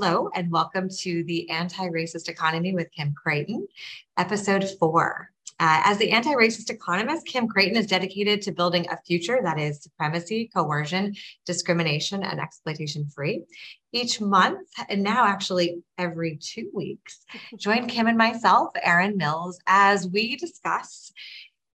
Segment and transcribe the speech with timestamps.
[0.00, 3.68] hello and welcome to the Anti Racist Economy with Kim Crayton,
[4.16, 5.30] episode four.
[5.58, 9.58] Uh, as the anti racist economist, Kim Crayton is dedicated to building a future that
[9.58, 13.44] is supremacy, coercion, discrimination, and exploitation free.
[13.92, 17.26] Each month, and now actually every two weeks,
[17.58, 21.12] join Kim and myself, Erin Mills, as we discuss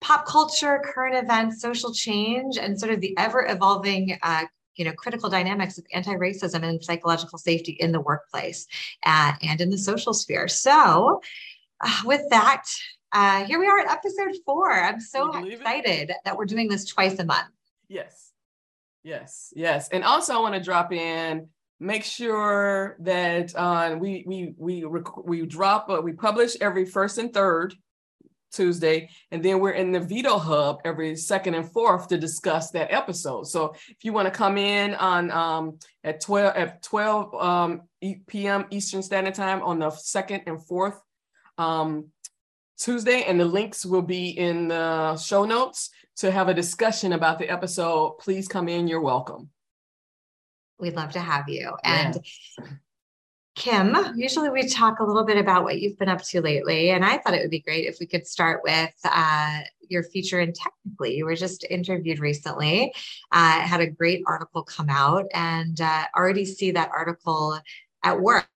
[0.02, 4.44] pop culture, current events, social change, and sort of the ever evolving uh,
[4.80, 8.66] you know critical dynamics of anti-racism and psychological safety in the workplace
[9.04, 10.48] uh, and in the social sphere.
[10.48, 11.20] So
[11.82, 12.64] uh, with that
[13.12, 14.72] uh, here we are at episode four.
[14.72, 16.16] I'm so excited it?
[16.24, 17.50] that we're doing this twice a month.
[17.88, 18.32] Yes.
[19.02, 19.52] Yes.
[19.54, 19.88] Yes.
[19.90, 21.48] And also i want to drop in
[21.80, 24.84] make sure that uh, we we we
[25.24, 27.74] we drop uh, we publish every first and third
[28.50, 32.92] Tuesday, and then we're in the Veto Hub every second and fourth to discuss that
[32.92, 33.46] episode.
[33.46, 37.82] So if you want to come in on um, at 12 at 12 um,
[38.26, 38.66] p.m.
[38.70, 41.00] Eastern Standard Time on the second and fourth
[41.58, 42.08] um,
[42.78, 47.38] Tuesday, and the links will be in the show notes to have a discussion about
[47.38, 48.18] the episode.
[48.18, 48.88] Please come in.
[48.88, 49.50] You're welcome.
[50.78, 51.72] We'd love to have you.
[51.84, 52.18] And
[53.60, 56.92] Kim, usually we talk a little bit about what you've been up to lately.
[56.92, 60.40] And I thought it would be great if we could start with uh, your feature
[60.40, 61.10] in Technical.ly.
[61.10, 62.90] You were just interviewed recently,
[63.32, 67.60] uh, had a great article come out, and uh, already see that article
[68.02, 68.46] at work.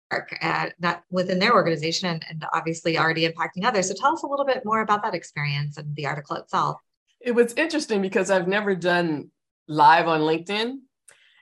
[0.41, 3.89] Uh, not within their organization and, and obviously already impacting others.
[3.89, 6.81] So tell us a little bit more about that experience and the article itself.
[7.21, 9.31] It was interesting because I've never done
[9.67, 10.77] live on LinkedIn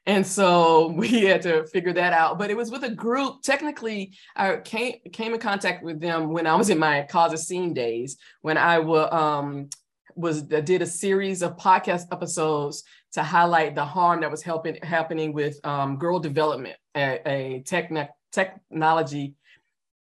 [0.07, 2.39] and so we had to figure that out.
[2.39, 3.43] But it was with a group.
[3.43, 7.39] Technically, I came came in contact with them when I was in my Cause a
[7.39, 9.69] Scene days, when I was um,
[10.15, 15.33] was did a series of podcast episodes to highlight the harm that was helping happening
[15.33, 19.35] with um, Girl Develop It, a, a techn- technology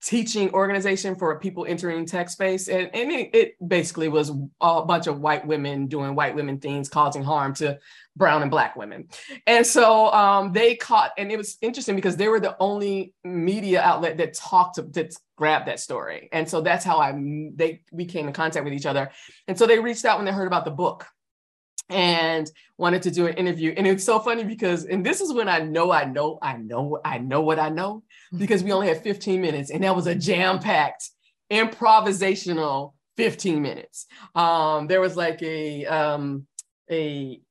[0.01, 5.07] teaching organization for people entering tech space and, and it, it, basically was a bunch
[5.07, 7.77] of white women doing white women things causing harm to
[8.15, 9.09] brown and black women.
[9.45, 13.81] And so um, they caught and it was interesting because they were the only media
[13.81, 16.29] outlet that talked to that grabbed that story.
[16.31, 17.11] And so that's how i
[17.55, 19.11] they we came in contact with each other.
[19.49, 21.07] And so they reached out when they heard about the book
[21.89, 23.73] and wanted to do an interview.
[23.75, 26.99] And it's so funny because, and this is when I know, I know, I know,
[27.03, 28.03] I know what I know
[28.37, 31.09] because we only had 15 minutes and that was a jam packed
[31.51, 34.05] improvisational 15 minutes.
[34.35, 36.45] Um, there was like a, um,
[36.89, 37.41] a,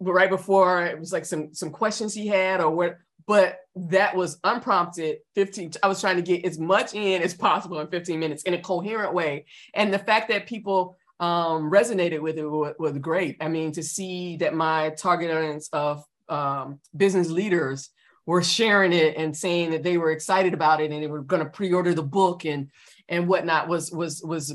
[0.00, 4.38] right before it was like some, some questions he had or what, but that was
[4.44, 8.44] unprompted 15 i was trying to get as much in as possible in 15 minutes
[8.44, 12.98] in a coherent way and the fact that people um, resonated with it was, was,
[12.98, 13.36] great.
[13.40, 17.90] I mean, to see that my target audience of um, business leaders
[18.26, 21.42] were sharing it and saying that they were excited about it and they were going
[21.42, 22.70] to pre-order the book and
[23.08, 24.54] and whatnot was was was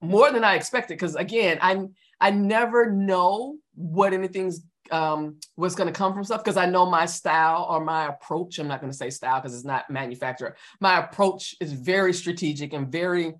[0.00, 0.94] more than I expected.
[0.94, 1.86] Because again, I
[2.20, 6.86] I never know what anything's um, what's going to come from stuff because I know
[6.86, 8.58] my style or my approach.
[8.58, 10.56] I'm not going to say style because it's not manufacturer.
[10.80, 13.34] My approach is very strategic and very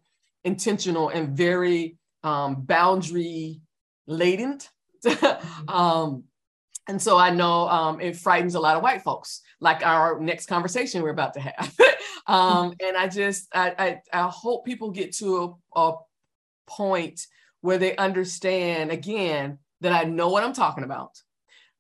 [0.45, 3.61] intentional and very um, boundary
[4.07, 4.59] laden.
[5.69, 6.25] um,
[6.89, 10.47] and so I know um, it frightens a lot of white folks, like our next
[10.47, 11.77] conversation we're about to have.
[12.27, 15.95] um, and I just, I, I, I, hope people get to a, a
[16.67, 17.27] point
[17.61, 21.21] where they understand again that I know what I'm talking about,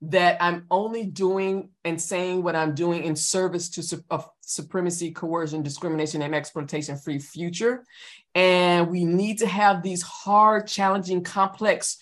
[0.02, 5.12] that I'm only doing and saying what I'm doing in service to su- of supremacy,
[5.12, 7.84] coercion, discrimination, and exploitation free future.
[8.34, 11.98] And we need to have these hard, challenging, complex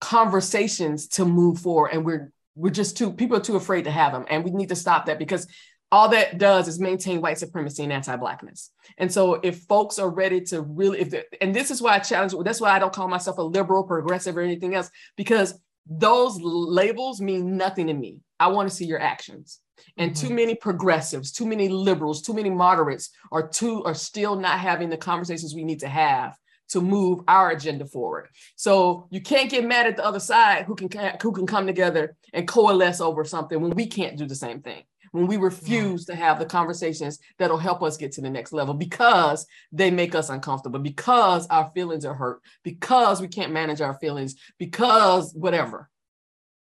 [0.00, 1.90] conversations to move forward.
[1.92, 4.24] And we're we're just too people are too afraid to have them.
[4.28, 5.46] And we need to stop that because
[5.92, 8.70] all that does is maintain white supremacy and anti-blackness.
[8.98, 12.32] And so if folks are ready to really, if and this is why I challenge,
[12.44, 17.20] that's why I don't call myself a liberal, progressive, or anything else, because those labels
[17.20, 18.20] mean nothing to me.
[18.38, 19.58] I want to see your actions.
[19.96, 20.28] And mm-hmm.
[20.28, 24.90] too many progressives, too many liberals, too many moderates are too are still not having
[24.90, 26.36] the conversations we need to have
[26.70, 28.28] to move our agenda forward.
[28.56, 32.16] So you can't get mad at the other side who can who can come together
[32.32, 34.82] and coalesce over something when we can't do the same thing.
[35.12, 38.74] When we refuse to have the conversations that'll help us get to the next level
[38.74, 43.94] because they make us uncomfortable, because our feelings are hurt, because we can't manage our
[43.94, 45.90] feelings, because whatever.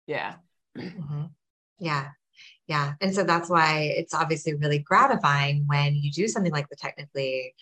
[0.07, 0.33] Yeah.
[0.75, 1.25] Mm-hmm.
[1.77, 2.09] Yeah.
[2.65, 2.93] Yeah.
[3.01, 7.53] And so that's why it's obviously really gratifying when you do something like the technically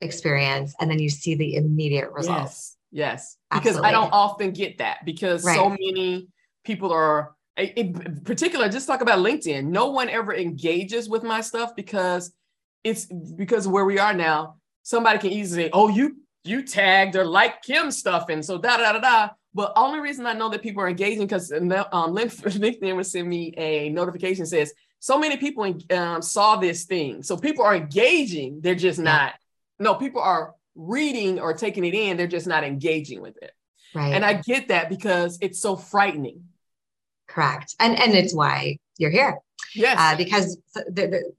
[0.00, 2.76] experience and then you see the immediate results.
[2.90, 3.36] Yes.
[3.36, 3.36] Yes.
[3.52, 5.56] Because I don't often get that because right.
[5.56, 6.28] so many
[6.64, 9.64] people are in particular, just talk about LinkedIn.
[9.64, 12.32] No one ever engages with my stuff because
[12.82, 14.56] it's because where we are now.
[14.82, 18.76] Somebody can easily say, "Oh, you you tagged or like Kim stuff," and so da
[18.76, 19.28] da da da.
[19.54, 23.54] But only reason I know that people are engaging because um, LinkedIn would send me
[23.56, 27.22] a notification says so many people um, saw this thing.
[27.22, 28.60] So people are engaging.
[28.62, 29.34] They're just not.
[29.78, 32.16] No, people are reading or taking it in.
[32.16, 33.52] They're just not engaging with it.
[33.94, 34.12] Right.
[34.12, 36.44] And I get that because it's so frightening.
[37.28, 37.74] Correct.
[37.78, 39.38] And and it's why you're here.
[39.74, 39.96] Yes.
[39.98, 41.32] Uh, because the,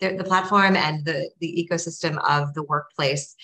[0.00, 3.34] the, the platform and the the ecosystem of the workplace,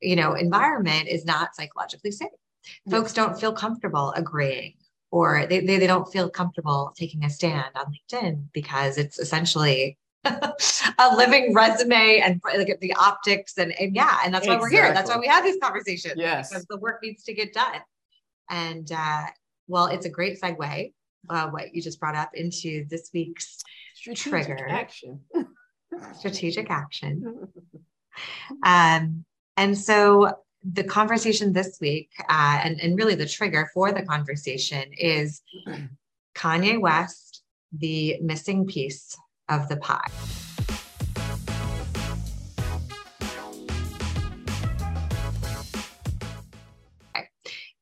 [0.00, 2.28] you know, environment is not psychologically safe.
[2.64, 2.94] Yes.
[2.94, 4.74] Folks don't feel comfortable agreeing
[5.14, 9.96] or they, they, they don't feel comfortable taking a stand on LinkedIn because it's essentially
[10.98, 14.76] a living resume and like the optics and, and yeah, and that's why exactly.
[14.76, 14.94] we're here.
[14.94, 16.14] That's why we have these conversations.
[16.16, 16.50] Yes.
[16.50, 17.80] Because the work needs to get done.
[18.50, 19.24] And uh,
[19.68, 20.92] well, it's a great segue,
[21.28, 23.62] uh, what you just brought up into this week's
[23.94, 24.68] Strategic trigger.
[24.68, 25.20] Action.
[26.18, 27.48] Strategic action.
[28.64, 29.24] Um,
[29.56, 30.30] and so
[30.62, 35.42] the conversation this week, uh, and, and really the trigger for the conversation is
[36.36, 37.42] Kanye West,
[37.72, 39.16] the missing piece
[39.48, 40.10] of the pie.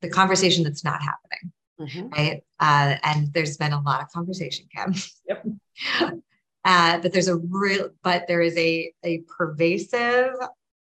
[0.00, 1.52] The conversation that's not happening.
[1.80, 2.08] Mm-hmm.
[2.08, 2.42] Right.
[2.58, 4.94] Uh, and there's been a lot of conversation, Kim.
[5.28, 5.46] Yep.
[6.64, 10.34] uh, but there's a real, but there is a, a pervasive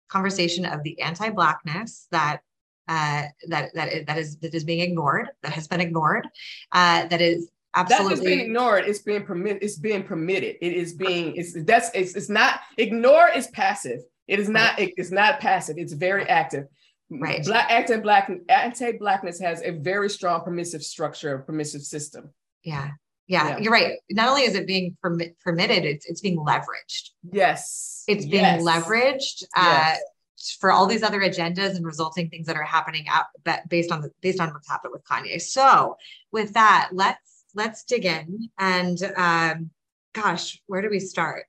[0.08, 2.40] conversation of the anti-blackness that
[2.88, 6.26] uh, that that that is that is being ignored, that has been ignored,
[6.72, 8.84] uh, that is absolutely that's being ignored.
[8.86, 9.62] It's being permitted.
[9.62, 10.56] It's being permitted.
[10.60, 11.36] It is being.
[11.36, 11.90] It's that's.
[11.94, 12.60] It's, it's not.
[12.76, 14.00] Ignore is passive.
[14.26, 14.78] It is not.
[14.78, 14.88] Right.
[14.88, 15.76] It, it's not passive.
[15.78, 16.66] It's very active.
[17.10, 17.44] Right.
[17.44, 22.30] Black anti-black anti-blackness has a very strong permissive structure, permissive system.
[22.62, 22.90] Yeah.
[23.26, 23.92] Yeah, yeah, you're right.
[24.10, 27.10] Not only is it being permit, permitted, it's it's being leveraged.
[27.30, 28.60] Yes, it's being yes.
[28.60, 30.56] leveraged uh, yes.
[30.58, 33.26] for all these other agendas and resulting things that are happening out
[33.68, 35.40] based on the, based on what's happened with Kanye.
[35.40, 35.96] So,
[36.32, 38.50] with that, let's let's dig in.
[38.58, 39.70] And um,
[40.14, 41.44] gosh, where do we start?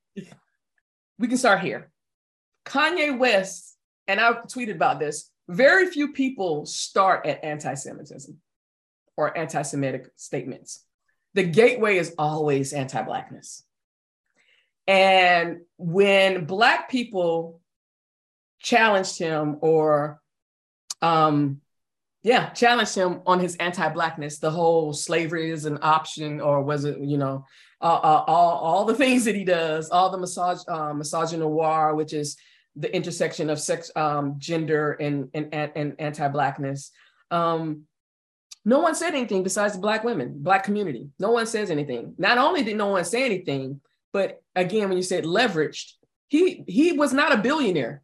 [1.19, 1.91] We can start here.
[2.65, 3.77] Kanye West,
[4.07, 5.29] and I tweeted about this.
[5.47, 8.37] Very few people start at anti-Semitism
[9.17, 10.85] or anti-Semitic statements
[11.33, 13.63] the gateway is always anti-blackness.
[14.87, 17.61] And when black people
[18.59, 20.21] challenged him or
[21.01, 21.61] um
[22.23, 26.99] yeah, challenged him on his anti-blackness, the whole slavery is an option, or was it,
[26.99, 27.45] you know,
[27.81, 32.13] uh, uh, all, all the things that he does, all the massage, uh, misogynoir, which
[32.13, 32.37] is
[32.75, 36.91] the intersection of sex, um, gender, and, and, and anti-blackness.
[37.31, 37.83] Um,
[38.63, 41.09] no one said anything besides black women, black community.
[41.19, 42.13] No one says anything.
[42.17, 43.81] Not only did no one say anything,
[44.13, 45.93] but again, when you said leveraged,
[46.27, 48.03] he he was not a billionaire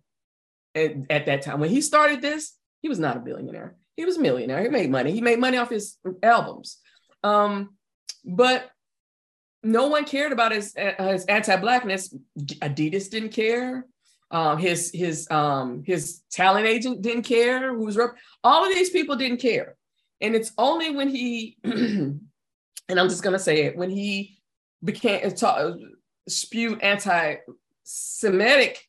[0.73, 1.59] at, at that time.
[1.59, 3.75] When he started this, he was not a billionaire.
[3.97, 4.63] He was a millionaire.
[4.63, 5.11] He made money.
[5.11, 6.77] He made money off his albums.
[7.21, 7.75] Um,
[8.23, 8.71] but
[9.61, 12.15] no one cared about his, uh, his anti-blackness.
[12.39, 13.85] Adidas didn't care.
[14.31, 17.75] Um, his his um, his talent agent didn't care.
[17.75, 19.75] Who was rep- all of these people didn't care.
[20.21, 22.21] And it's only when he, and
[22.89, 24.39] I'm just gonna say it, when he
[24.81, 25.73] became ta-
[26.29, 28.81] spewed anti-Semitic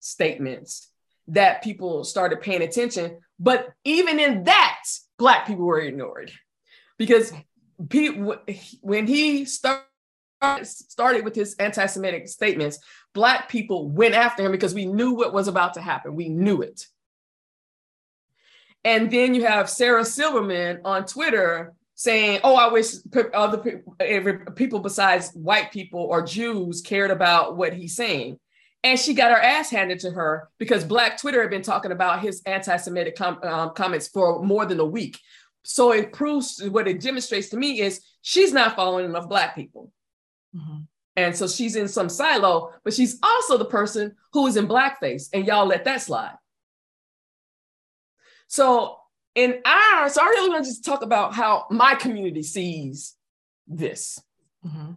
[0.00, 0.90] statements
[1.28, 3.18] that people started paying attention.
[3.38, 4.84] But even in that,
[5.18, 6.32] black people were ignored
[6.98, 7.32] because
[8.80, 9.82] when he started
[10.62, 12.78] started with his anti-Semitic statements,
[13.14, 16.14] black people went after him because we knew what was about to happen.
[16.14, 16.86] We knew it.
[18.84, 22.94] And then you have Sarah Silverman on Twitter saying, "Oh, I wish
[23.34, 23.82] other
[24.54, 28.38] people besides white people or Jews cared about what he's saying."
[28.86, 32.20] And she got her ass handed to her because Black Twitter had been talking about
[32.20, 35.18] his anti-Semitic com- um, comments for more than a week.
[35.64, 39.90] So it proves what it demonstrates to me is she's not following enough Black people.
[40.54, 40.82] Mm-hmm.
[41.16, 45.30] And so she's in some silo, but she's also the person who is in blackface,
[45.32, 46.36] and y'all let that slide.
[48.46, 48.98] So
[49.34, 53.16] in our, so I really want to just talk about how my community sees
[53.66, 54.22] this.
[54.64, 54.92] Mm-hmm.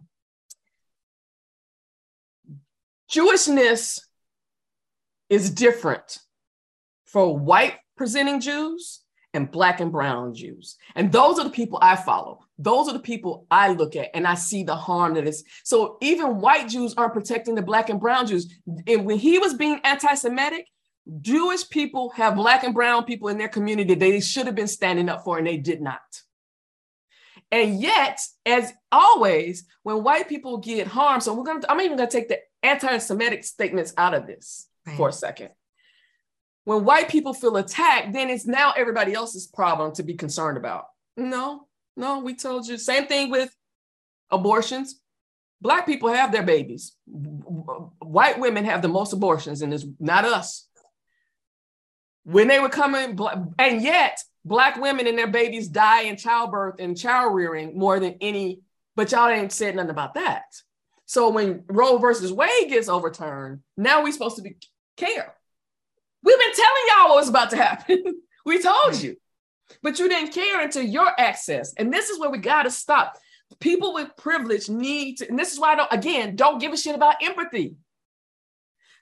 [3.10, 4.00] Jewishness
[5.28, 6.18] is different
[7.06, 9.00] for white presenting Jews
[9.34, 10.76] and black and brown Jews.
[10.94, 12.40] And those are the people I follow.
[12.58, 15.44] Those are the people I look at and I see the harm that is.
[15.64, 18.52] So even white Jews aren't protecting the black and brown Jews.
[18.86, 20.66] And when he was being anti-Semitic,
[21.20, 25.08] Jewish people have black and brown people in their community they should have been standing
[25.08, 26.00] up for and they did not.
[27.50, 32.10] And yet, as always, when white people get harmed, so we're gonna, I'm even gonna
[32.10, 34.96] take the anti-Semitic statements out of this right.
[34.96, 35.50] for a second.
[36.64, 40.84] When white people feel attacked, then it's now everybody else's problem to be concerned about.
[41.16, 42.76] No, no, we told you.
[42.76, 43.54] Same thing with
[44.30, 45.00] abortions.
[45.62, 46.96] Black people have their babies.
[47.06, 50.68] White women have the most abortions, and it's not us.
[52.24, 53.18] When they were coming,
[53.58, 58.16] and yet black women and their babies die in childbirth and child rearing more than
[58.20, 58.60] any,
[58.96, 60.44] but y'all ain't said nothing about that.
[61.10, 64.56] So when Roe versus Wade gets overturned, now we're supposed to be
[64.96, 65.34] care.
[66.22, 68.04] We've been telling y'all what was about to happen.
[68.46, 69.16] we told you,
[69.82, 71.74] but you didn't care until your access.
[71.74, 73.18] And this is where we got to stop.
[73.58, 76.76] People with privilege need to, and this is why I don't, again, don't give a
[76.76, 77.74] shit about empathy.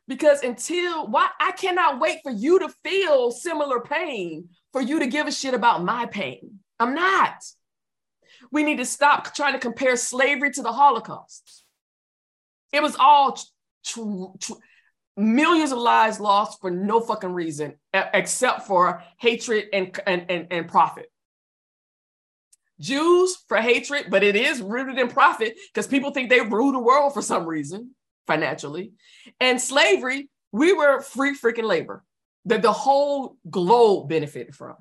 [0.06, 5.08] Because until why I cannot wait for you to feel similar pain for you to
[5.08, 6.60] give a shit about my pain.
[6.80, 7.34] I'm not.
[8.50, 11.66] We need to stop trying to compare slavery to the Holocaust.
[12.72, 13.38] It was all
[13.84, 14.00] tr-
[14.40, 14.52] tr-
[15.16, 20.68] millions of lives lost for no fucking reason except for hatred and, and, and, and
[20.68, 21.10] profit.
[22.80, 26.78] Jews for hatred, but it is rooted in profit because people think they rule the
[26.78, 27.94] world for some reason
[28.26, 28.92] financially.
[29.40, 32.04] And slavery, we were free freaking labor
[32.44, 34.76] that the whole globe benefited from.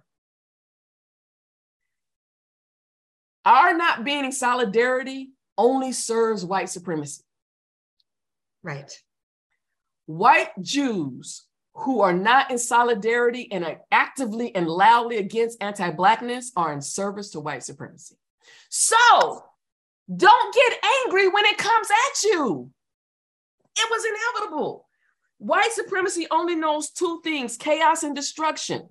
[3.46, 7.24] Our not being in solidarity only serves white supremacy.
[8.64, 8.92] Right.
[10.06, 16.52] White Jews who are not in solidarity and are actively and loudly against anti Blackness
[16.56, 18.16] are in service to white supremacy.
[18.70, 19.44] So
[20.14, 22.72] don't get angry when it comes at you.
[23.78, 24.88] It was inevitable.
[25.38, 28.90] White supremacy only knows two things chaos and destruction.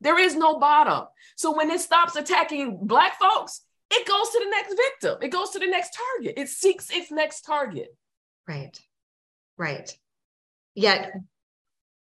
[0.00, 1.06] There is no bottom.
[1.36, 3.63] So when it stops attacking Black folks,
[3.94, 7.10] it goes to the next victim, it goes to the next target, it seeks its
[7.10, 7.96] next target.
[8.46, 8.78] Right,
[9.56, 9.96] right.
[10.74, 11.12] Yet,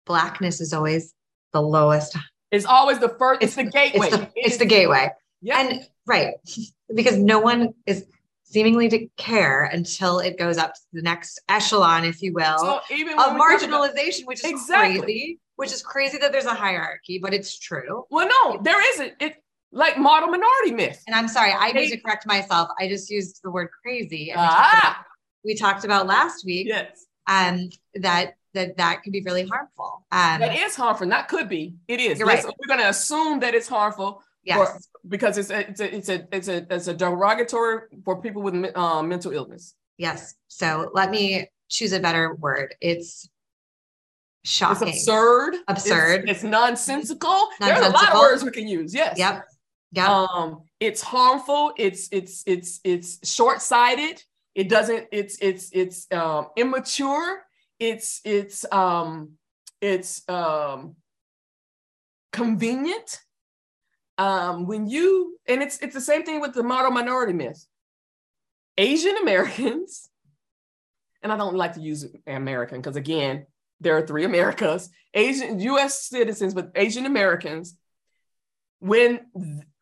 [0.06, 1.14] Blackness is always
[1.52, 2.16] the lowest.
[2.50, 4.06] It's always the first, it's, it's the gateway.
[4.06, 5.10] It's the, it's the gateway.
[5.40, 5.60] Yeah.
[5.60, 6.34] And right,
[6.94, 8.06] because no one is
[8.44, 12.80] seemingly to care until it goes up to the next echelon, if you will, so
[12.90, 15.00] even of marginalization, which is exactly.
[15.00, 15.38] crazy.
[15.56, 18.04] Which is crazy that there's a hierarchy, but it's true.
[18.10, 19.12] Well, no, there isn't.
[19.20, 19.41] It
[19.72, 21.02] like model minority myth.
[21.06, 22.68] And I'm sorry, I need to correct myself.
[22.78, 24.32] I just used the word crazy.
[24.34, 24.38] Ah.
[24.42, 25.04] We, talked about,
[25.44, 26.66] we talked about last week.
[26.68, 27.06] Yes.
[27.26, 30.04] Um, that that that could be really harmful.
[30.12, 31.06] Um, that is harmful.
[31.06, 31.76] Not could be.
[31.88, 32.18] It is.
[32.18, 32.44] You're right.
[32.44, 34.58] We're going to assume that it's harmful Yes.
[34.58, 38.42] For, because it's a, it's a it's a it's a it's a derogatory for people
[38.42, 39.74] with uh, mental illness.
[39.98, 40.34] Yes.
[40.48, 42.74] So let me choose a better word.
[42.80, 43.28] It's
[44.44, 44.88] shocking.
[44.88, 45.56] It's absurd.
[45.68, 46.28] Absurd.
[46.28, 47.30] It's, it's nonsensical.
[47.60, 47.66] nonsensical.
[47.66, 48.92] There's a lot of words we can use.
[48.94, 49.16] Yes.
[49.18, 49.44] Yep.
[49.92, 50.08] Yep.
[50.08, 51.72] Um, it's harmful.
[51.76, 54.22] It's it's it's it's short-sighted.
[54.54, 55.06] It doesn't.
[55.12, 57.42] It's it's it's um, immature.
[57.78, 59.32] It's it's um
[59.80, 60.96] it's um
[62.32, 63.20] convenient
[64.18, 67.66] um, when you and it's it's the same thing with the model minority myth.
[68.78, 70.08] Asian Americans,
[71.22, 73.46] and I don't like to use American because again,
[73.80, 76.02] there are three Americas: Asian U.S.
[76.02, 77.76] citizens, but Asian Americans.
[78.78, 79.20] When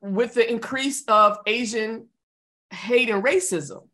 [0.00, 2.08] with the increase of Asian
[2.70, 3.88] hate and racism,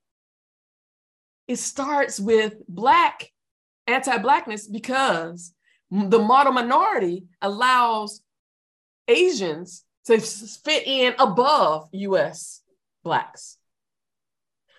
[1.48, 3.30] it starts with black
[3.86, 5.52] anti-blackness because
[5.90, 8.20] the model minority allows
[9.08, 12.62] Asians to fit in above US
[13.04, 13.56] blacks.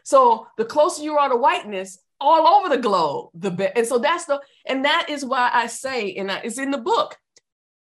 [0.04, 3.74] So the closer you are to whiteness, all over the globe, the best.
[3.76, 7.18] And so that's the, and that is why I say, and it's in the book.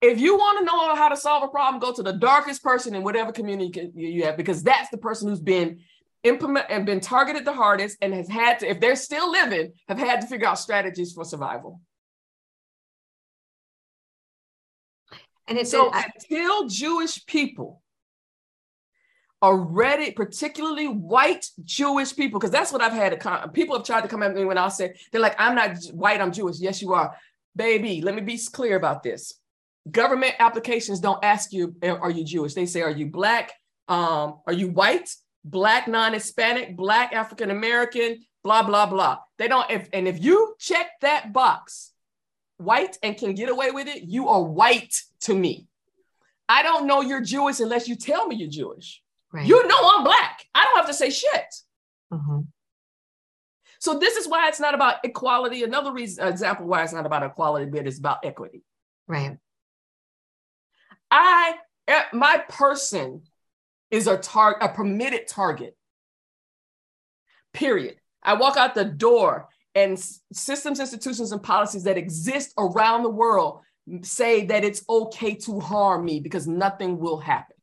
[0.01, 2.95] If you want to know how to solve a problem, go to the darkest person
[2.95, 5.79] in whatever community you have, because that's the person who's been
[6.23, 9.97] implement and been targeted the hardest and has had to, if they're still living, have
[9.97, 11.81] had to figure out strategies for survival.
[15.47, 17.81] And it's so until Jewish people
[19.41, 23.19] are ready, particularly white Jewish people, because that's what I've had.
[23.19, 25.77] To, people have tried to come at me when I say they're like, "I'm not
[25.91, 27.15] white, I'm Jewish." Yes, you are,
[27.55, 28.01] baby.
[28.01, 29.40] Let me be clear about this.
[29.89, 33.53] Government applications don't ask you, "Are you Jewish?" They say, "Are you black?
[33.87, 35.09] Um, are you white?
[35.43, 39.69] Black, non-Hispanic, black, African American, blah blah blah." They don't.
[39.71, 41.91] If and if you check that box,
[42.57, 45.67] white and can get away with it, you are white to me.
[46.47, 49.01] I don't know you're Jewish unless you tell me you're Jewish.
[49.31, 49.47] Right.
[49.47, 50.45] You know I'm black.
[50.53, 51.55] I don't have to say shit.
[52.13, 52.41] Mm-hmm.
[53.79, 55.63] So this is why it's not about equality.
[55.63, 58.63] Another reason, example why it's not about equality, but it's about equity.
[59.07, 59.37] Right.
[61.11, 61.55] I,
[61.87, 63.23] eh, my person
[63.91, 65.77] is a target, a permitted target.
[67.53, 67.97] Period.
[68.23, 69.99] I walk out the door and
[70.31, 73.61] systems, institutions, and policies that exist around the world
[74.03, 77.55] say that it's okay to harm me because nothing will happen.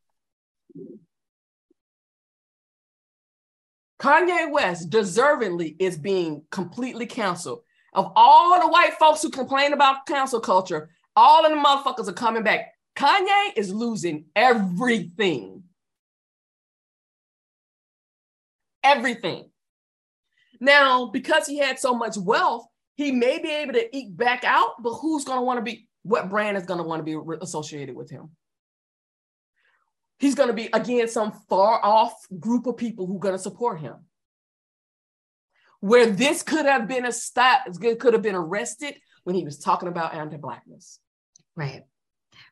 [3.99, 7.62] Kanye West deservedly is being completely canceled.
[7.95, 12.12] Of all the white folks who complain about cancel culture, all of the motherfuckers are
[12.12, 12.73] coming back.
[12.99, 15.62] Kanye is losing everything.
[18.83, 19.50] Everything.
[20.61, 24.83] Now, because he had so much wealth, he may be able to eke back out,
[24.83, 27.37] but who's going to want to be, what brand is going to want to be
[27.40, 28.31] associated with him?
[30.19, 33.38] He's going to be, again, some far off group of people who are going to
[33.38, 33.95] support him.
[35.78, 39.88] Where this could have been a stop, could have been arrested when he was talking
[39.88, 40.99] about anti-blackness.
[41.55, 41.85] Right.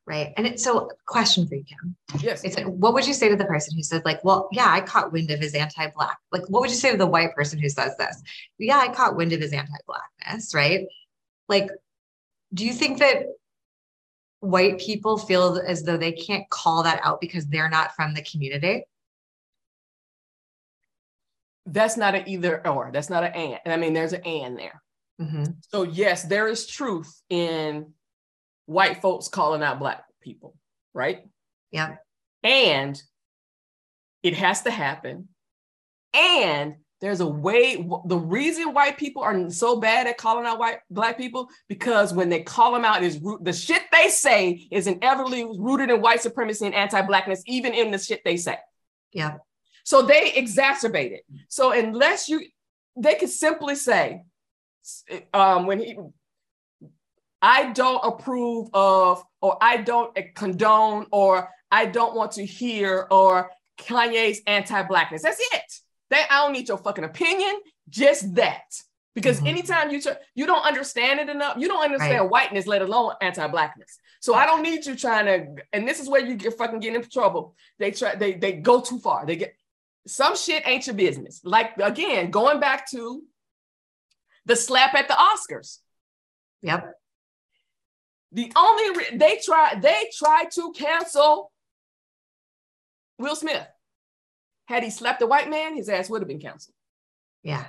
[0.09, 0.33] Right.
[0.37, 1.97] And it, so question for you, Kim.
[2.21, 2.45] Yes.
[2.45, 4.81] It's like, what would you say to the person who said, like, well, yeah, I
[4.81, 6.19] caught wind of his anti-black.
[6.31, 8.23] Like, what would you say to the white person who says this?
[8.57, 10.87] Yeah, I caught wind of his anti-blackness, right?
[11.49, 11.71] Like,
[12.55, 13.27] do you think that
[14.39, 18.23] white people feel as though they can't call that out because they're not from the
[18.23, 18.85] community?
[21.67, 22.91] That's not an either or.
[22.93, 23.61] That's not an and.
[23.67, 24.81] I mean, there's an and there.
[25.21, 25.45] Mm-hmm.
[25.73, 27.93] So yes, there is truth in
[28.66, 30.54] white folks calling out black people,
[30.92, 31.25] right?
[31.70, 31.96] Yeah.
[32.42, 33.00] And
[34.23, 35.28] it has to happen.
[36.12, 40.78] And there's a way the reason white people are so bad at calling out white
[40.90, 45.44] black people because when they call them out is the shit they say is inevitably
[45.44, 48.56] rooted in white supremacy and anti-blackness even in the shit they say
[49.12, 49.37] yeah
[49.85, 52.40] so they exacerbate it so unless you
[52.96, 54.22] they could simply say
[55.35, 55.98] um, when he
[57.46, 63.52] I don't approve of, or I don't condone, or I don't want to hear, or
[63.78, 65.22] Kanye's anti-blackness.
[65.22, 65.72] That's it.
[66.11, 67.54] That I don't need your fucking opinion,
[67.88, 68.64] just that.
[69.14, 69.46] Because mm-hmm.
[69.46, 72.30] anytime you try, you don't understand it enough, you don't understand right.
[72.30, 73.96] whiteness, let alone anti-blackness.
[74.20, 76.96] So I don't need you trying to, and this is where you get fucking getting
[76.96, 77.54] into trouble.
[77.78, 79.24] They try, they they go too far.
[79.24, 79.54] They get
[80.06, 81.42] some shit ain't your business.
[81.44, 83.22] Like again, going back to
[84.46, 85.78] the slap at the Oscars.
[86.62, 86.92] Yep.
[88.33, 91.53] The only re- they tried they tried to cancel
[93.19, 93.67] Will Smith.
[94.67, 96.75] Had he slapped a white man, his ass would have been canceled.
[97.43, 97.67] Yeah.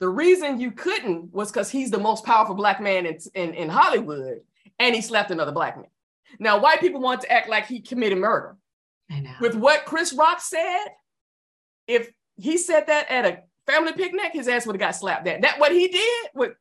[0.00, 3.68] The reason you couldn't was because he's the most powerful black man in, in, in
[3.68, 4.40] Hollywood
[4.78, 5.86] and he slapped another black man.
[6.38, 8.56] Now, white people want to act like he committed murder.
[9.10, 9.34] I know.
[9.40, 10.86] With what Chris Rock said,
[11.86, 15.24] if he said that at a family picnic, his ass would have got slapped.
[15.24, 16.52] That that what he did, with,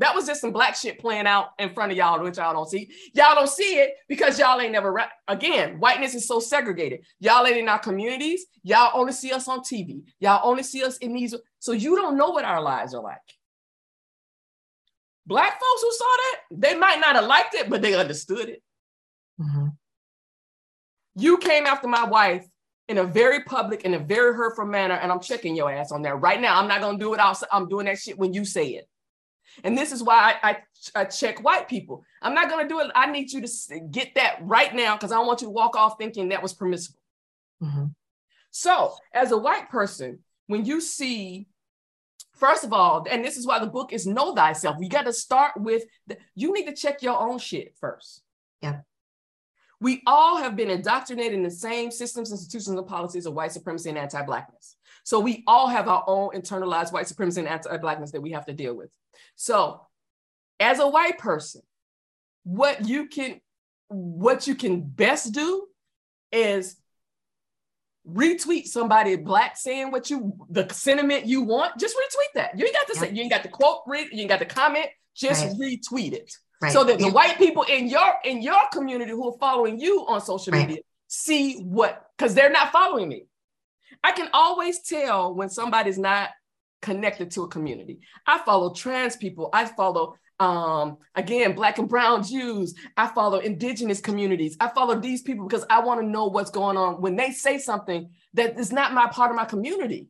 [0.00, 2.68] that was just some black shit playing out in front of y'all, which y'all don't
[2.68, 2.90] see.
[3.12, 4.98] Y'all don't see it because y'all ain't never.
[5.28, 7.00] Again, whiteness is so segregated.
[7.20, 8.46] Y'all ain't in our communities.
[8.62, 10.02] Y'all only see us on TV.
[10.18, 11.34] Y'all only see us in these.
[11.58, 13.18] So you don't know what our lives are like.
[15.26, 18.62] Black folks who saw that, they might not have liked it, but they understood it.
[19.38, 19.66] Mm-hmm.
[21.16, 22.46] You came after my wife
[22.88, 26.02] in a very public, in a very hurtful manner, and I'm checking your ass on
[26.02, 26.58] that right now.
[26.58, 27.20] I'm not gonna do it.
[27.20, 28.88] I'll, I'm doing that shit when you say it.
[29.64, 30.56] And this is why I, I,
[30.94, 32.02] I check white people.
[32.22, 32.90] I'm not gonna do it.
[32.94, 35.76] I need you to get that right now because I don't want you to walk
[35.76, 37.00] off thinking that was permissible.
[37.62, 37.86] Mm-hmm.
[38.50, 41.46] So, as a white person, when you see,
[42.34, 45.12] first of all, and this is why the book is Know Thyself, you got to
[45.12, 48.22] start with, the, you need to check your own shit first.
[48.60, 48.80] Yeah.
[49.80, 53.88] We all have been indoctrinated in the same systems, institutions, and policies of white supremacy
[53.88, 54.76] and anti-blackness.
[55.10, 58.52] So we all have our own internalized white supremacy and anti-blackness that we have to
[58.52, 58.90] deal with.
[59.34, 59.80] So
[60.60, 61.62] as a white person,
[62.44, 63.40] what you can
[63.88, 65.66] what you can best do
[66.30, 66.76] is
[68.08, 72.74] retweet somebody black saying what you the sentiment you want just retweet that you ain't
[72.74, 75.44] got to say you ain't got to quote read you ain't got to comment just
[75.44, 75.56] right.
[75.58, 76.72] retweet it Right.
[76.72, 80.20] So that the white people in your in your community who are following you on
[80.20, 80.68] social right.
[80.68, 83.24] media see what because they're not following me.
[84.02, 86.30] I can always tell when somebody's not
[86.82, 88.00] connected to a community.
[88.26, 89.50] I follow trans people.
[89.52, 92.74] I follow um, again black and brown Jews.
[92.96, 94.56] I follow indigenous communities.
[94.58, 97.58] I follow these people because I want to know what's going on when they say
[97.58, 100.08] something that is not my part of my community.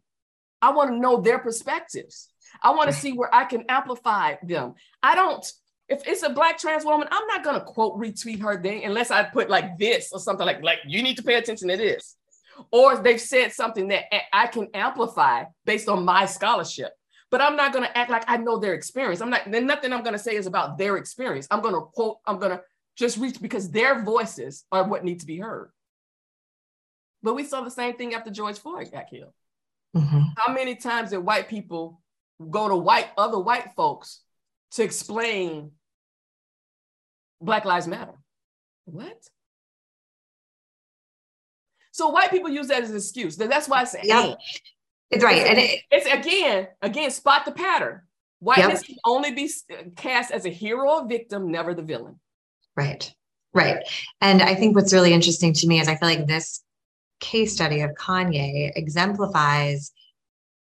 [0.62, 2.28] I want to know their perspectives.
[2.62, 4.74] I want to see where I can amplify them.
[5.02, 5.44] I don't
[5.90, 9.24] if it's a black trans woman, I'm not gonna quote retweet her thing unless I
[9.24, 12.16] put like this or something like like you need to pay attention to this,
[12.70, 16.92] or they've said something that I can amplify based on my scholarship.
[17.30, 19.20] But I'm not gonna act like I know their experience.
[19.20, 19.50] I'm not.
[19.50, 21.46] Then nothing I'm gonna say is about their experience.
[21.50, 22.18] I'm gonna quote.
[22.26, 22.60] I'm gonna
[22.96, 25.70] just reach because their voices are what need to be heard.
[27.22, 29.32] But we saw the same thing after George Floyd got killed.
[29.96, 30.20] Mm-hmm.
[30.36, 32.00] How many times did white people
[32.50, 34.22] go to white other white folks
[34.72, 35.72] to explain
[37.40, 38.14] Black Lives Matter?
[38.86, 39.18] What?
[42.00, 43.36] So white people use that as an excuse.
[43.36, 44.32] That's why I say, yeah.
[45.10, 45.46] it's right.
[45.46, 48.00] And it, it's again, again, spot the pattern.
[48.38, 48.86] Whiteness yep.
[48.86, 49.50] can only be
[49.96, 52.18] cast as a hero or victim, never the villain.
[52.74, 53.12] Right.
[53.52, 53.86] Right.
[54.22, 56.62] And I think what's really interesting to me is I feel like this
[57.20, 59.92] case study of Kanye exemplifies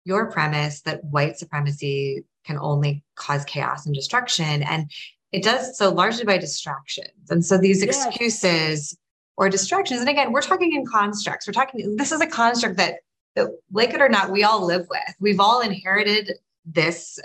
[0.04, 4.62] your premise that white supremacy can only cause chaos and destruction.
[4.62, 4.90] And
[5.32, 7.30] it does so largely by distractions.
[7.30, 8.04] And so these yes.
[8.06, 8.94] excuses
[9.40, 11.46] or distractions, and again, we're talking in constructs.
[11.46, 12.96] We're talking, this is a construct that,
[13.36, 15.14] that like it or not, we all live with.
[15.18, 16.34] We've all inherited
[16.66, 17.18] this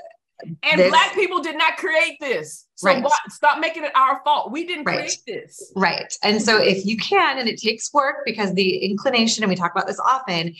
[0.63, 2.67] and this, black people did not create this.
[2.75, 3.03] So right.
[3.03, 4.49] why, stop making it our fault.
[4.49, 4.99] We didn't right.
[4.99, 5.73] create this.
[5.75, 6.13] Right.
[6.23, 9.73] And so if you can, and it takes work because the inclination, and we talk
[9.73, 10.55] about this often,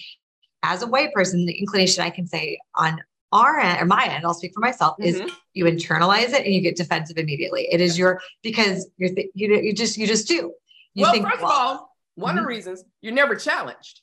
[0.61, 4.25] as a white person, the inclination I can say on our end or my end,
[4.25, 5.25] I'll speak for myself, mm-hmm.
[5.25, 7.69] is you internalize it and you get defensive immediately.
[7.71, 10.53] It is your because you're th- you you just you just do.
[10.95, 12.39] You well, think, first well, of all, one mm-hmm.
[12.39, 14.01] of the reasons you're never challenged.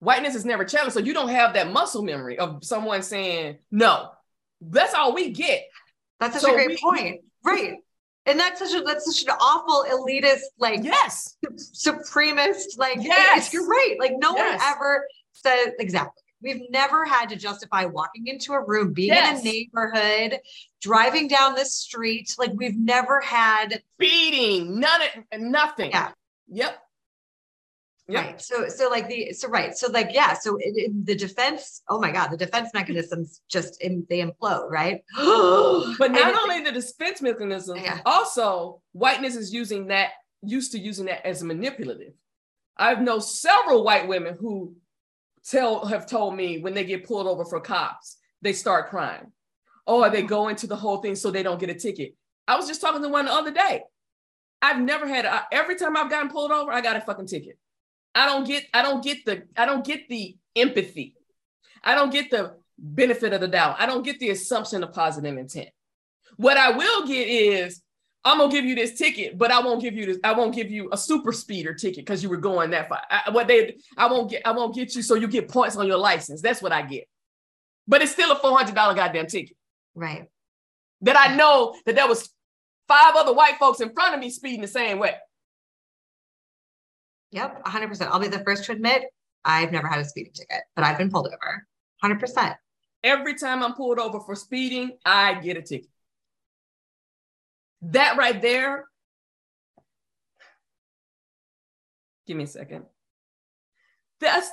[0.00, 4.10] Whiteness is never challenged, so you don't have that muscle memory of someone saying no
[4.60, 5.64] that's all we get.
[6.20, 7.20] That's such so a great we, point.
[7.44, 7.74] Right.
[8.26, 13.66] And that's such a that's such an awful elitist, like yes, supremacist, like yes, you're
[13.66, 13.96] right.
[13.98, 14.60] Like no yes.
[14.60, 16.22] one ever said exactly.
[16.42, 19.40] We've never had to justify walking into a room, being yes.
[19.40, 20.40] in a neighborhood,
[20.82, 22.34] driving down the street.
[22.38, 25.00] Like we've never had beating, none
[25.32, 25.90] of nothing.
[25.90, 26.10] Yeah.
[26.50, 26.78] Yep.
[28.08, 28.24] Yep.
[28.24, 28.40] Right.
[28.40, 29.76] So, so like the, so right.
[29.76, 30.32] So like, yeah.
[30.32, 34.70] So it, it, the defense, oh my God, the defense mechanisms just, in, they implode,
[34.70, 35.02] right?
[35.16, 38.00] but not only the defense mechanism, yeah.
[38.06, 40.10] also whiteness is using that,
[40.42, 42.14] used to using that as manipulative.
[42.78, 44.74] I've known several white women who
[45.44, 49.32] tell, have told me when they get pulled over for cops, they start crying.
[49.86, 50.26] Oh, or they oh.
[50.26, 52.14] go into the whole thing so they don't get a ticket.
[52.46, 53.82] I was just talking to one the other day.
[54.60, 57.58] I've never had, a, every time I've gotten pulled over, I got a fucking ticket.
[58.14, 61.14] I don't get I don't get the I don't get the empathy.
[61.84, 63.76] I don't get the benefit of the doubt.
[63.78, 65.68] I don't get the assumption of positive intent.
[66.36, 67.80] What I will get is
[68.24, 70.18] I'm gonna give you this ticket, but I won't give you this.
[70.24, 73.00] I won't give you a super speeder ticket because you were going that far.
[73.08, 75.86] I, what they I won't get I won't get you so you get points on
[75.86, 76.42] your license.
[76.42, 77.04] That's what I get.
[77.86, 79.56] But it's still a four hundred dollar goddamn ticket.
[79.94, 80.26] Right.
[81.02, 82.28] That I know that that was
[82.88, 85.14] five other white folks in front of me speeding the same way.
[87.30, 88.02] Yep, 100%.
[88.08, 89.04] I'll be the first to admit
[89.44, 91.66] I've never had a speeding ticket, but I've been pulled over.
[92.02, 92.56] 100%.
[93.04, 95.90] Every time I'm pulled over for speeding, I get a ticket.
[97.82, 98.86] That right there.
[102.26, 102.84] Give me a second.
[104.20, 104.50] That's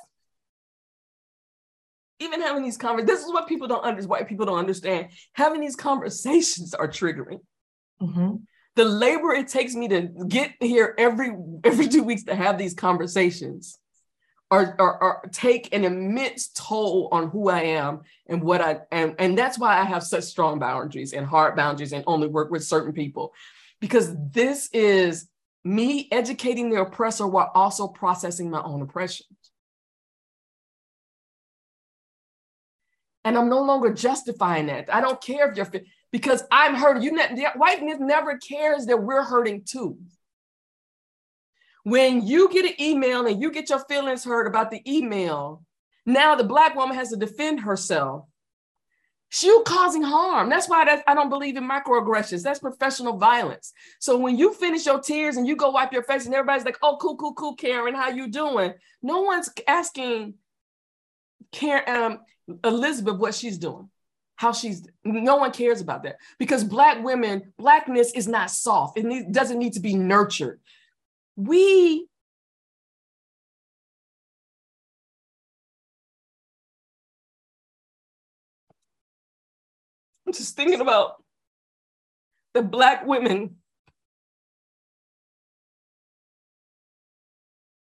[2.20, 3.10] even having these conversations.
[3.10, 4.10] This is what people don't understand.
[4.10, 5.08] White people don't understand.
[5.34, 7.40] Having these conversations are triggering.
[8.02, 8.36] Mm-hmm
[8.76, 11.32] the labor it takes me to get here every
[11.64, 13.80] every two weeks to have these conversations
[14.52, 19.16] are, are, are, take an immense toll on who I am and what I am.
[19.18, 22.64] And that's why I have such strong boundaries and hard boundaries and only work with
[22.64, 23.34] certain people.
[23.82, 25.28] Because this is
[25.64, 29.26] me educating the oppressor while also processing my own oppression.
[33.24, 34.94] And I'm no longer justifying that.
[34.94, 35.66] I don't care if you're
[36.16, 37.04] because I'm hurting.
[37.04, 39.98] You ne- whiteness never cares that we're hurting too.
[41.84, 45.66] When you get an email and you get your feelings hurt about the email,
[46.06, 48.28] now the black woman has to defend herself.
[49.28, 50.48] She's causing harm.
[50.48, 52.44] That's why that's, I don't believe in microaggressions.
[52.44, 53.74] That's professional violence.
[54.00, 56.78] So when you finish your tears and you go wipe your face and everybody's like,
[56.82, 58.74] "Oh, cool, cool, cool, Karen, how you doing?"
[59.04, 60.36] No one's asking
[61.52, 62.20] Karen, um,
[62.64, 63.90] Elizabeth what she's doing
[64.38, 66.18] how she's no one cares about that.
[66.40, 68.98] Because black women blackness is not soft.
[68.98, 70.60] It doesn't need to be nurtured.
[71.36, 72.08] We
[80.28, 81.24] i'm just thinking about
[82.54, 83.58] the black women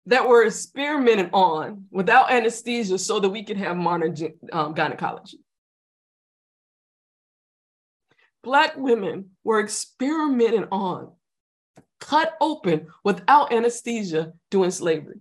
[0.07, 4.15] that were experimented on without anesthesia so that we could have modern
[4.53, 5.39] um, gynecology
[8.43, 11.13] Black women were experimented on,
[12.01, 15.21] cut open without anesthesia during slavery.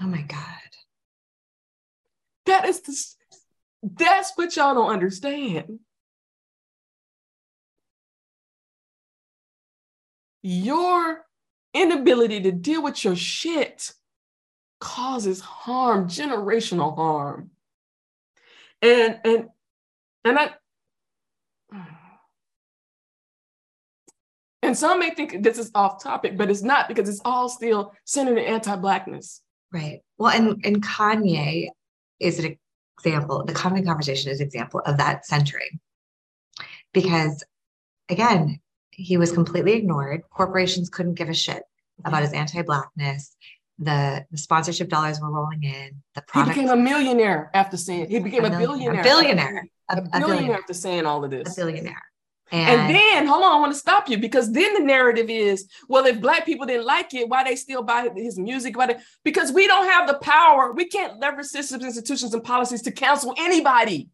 [0.00, 0.40] Oh my God.
[2.46, 2.96] That is the,
[3.82, 5.80] that's what y'all don't understand.
[10.42, 11.24] Your
[11.74, 13.92] inability to deal with your shit
[14.80, 17.50] causes harm, generational harm.
[18.82, 19.48] And and
[20.24, 20.54] and I
[24.70, 27.92] and some may think this is off topic, but it's not because it's all still
[28.04, 29.42] centered in anti-blackness.
[29.72, 30.00] Right.
[30.16, 31.70] Well, and and Kanye
[32.20, 32.56] is an
[32.96, 33.44] example.
[33.44, 35.80] The Kanye conversation is an example of that centering,
[36.94, 37.42] because
[38.08, 38.60] again,
[38.92, 40.22] he was completely ignored.
[40.30, 41.64] Corporations couldn't give a shit
[42.04, 43.36] about his anti-blackness.
[43.80, 46.02] The, the sponsorship dollars were rolling in.
[46.14, 49.00] The product he became a millionaire after saying he became a, a billionaire.
[49.00, 49.66] A billionaire.
[49.88, 51.52] A, a, billionaire, billionaire after saying all of this.
[51.52, 52.02] A billionaire.
[52.52, 55.68] And, and, then, hold on, I want to stop you because then the narrative is,
[55.88, 58.76] well, if black people didn't like it, why they still buy his music?
[58.76, 60.72] Why they, because we don't have the power.
[60.72, 64.08] We can't leverage systems, institutions, and policies to cancel anybody.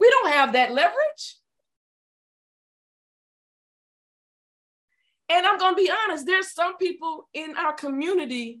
[0.00, 1.36] We don't have that leverage.
[5.28, 8.60] And I'm going to be honest, there's some people in our community,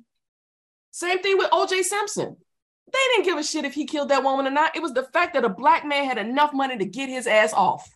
[0.90, 2.36] same thing with OJ Simpson.
[2.92, 4.76] They didn't give a shit if he killed that woman or not.
[4.76, 7.54] It was the fact that a black man had enough money to get his ass
[7.54, 7.88] off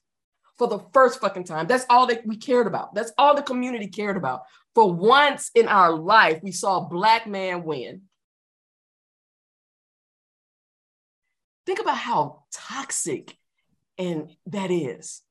[0.63, 1.67] for the first fucking time.
[1.67, 2.95] That's all that we cared about.
[2.95, 4.43] That's all the community cared about.
[4.77, 8.03] For once in our life, we saw a black man win.
[11.67, 13.37] Think about how toxic
[13.99, 15.23] and that is.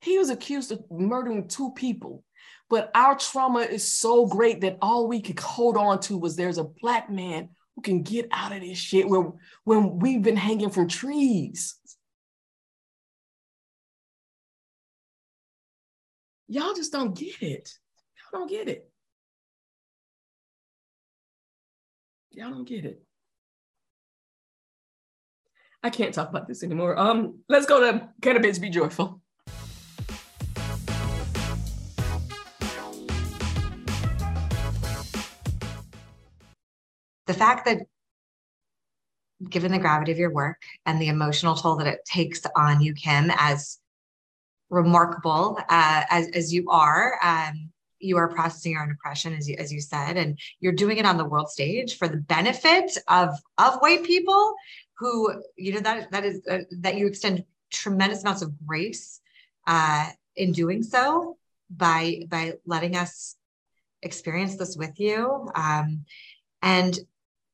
[0.00, 2.24] He was accused of murdering two people,
[2.70, 6.58] but our trauma is so great that all we could hold on to was there's
[6.58, 10.70] a black man who can get out of this shit when, when we've been hanging
[10.70, 11.74] from trees.
[16.48, 17.72] Y'all just don't get it.
[18.32, 18.88] Y'all don't get it.
[22.30, 23.02] Y'all don't get it.
[25.82, 26.98] I can't talk about this anymore.
[26.98, 29.20] Um, let's go to Cannabis Be Joyful.
[37.26, 37.78] The fact that
[39.48, 42.94] given the gravity of your work and the emotional toll that it takes on you,
[42.94, 43.78] Kim, as
[44.70, 47.18] remarkable uh, as, as you are.
[47.22, 50.98] Um, you are processing your own oppression, as you, as you said, and you're doing
[50.98, 54.54] it on the world stage for the benefit of, of white people
[54.98, 59.20] who, you know, that, that is, uh, that you extend tremendous amounts of grace
[59.66, 61.36] uh, in doing so
[61.70, 63.36] by, by letting us
[64.02, 65.48] experience this with you.
[65.54, 66.04] Um,
[66.62, 66.98] and